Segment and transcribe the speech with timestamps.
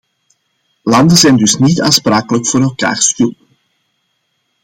[0.83, 3.41] Landen zijn dus niet aansprakelijk voor elkaars schulden.